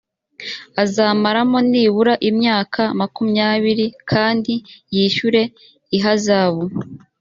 azamaramo 0.83 1.57
nibura 1.69 2.13
imyaka 2.29 2.81
makumyabiri 2.99 3.85
kandi 4.11 4.53
yishyure 4.95 5.41
ihazabu 5.97 6.63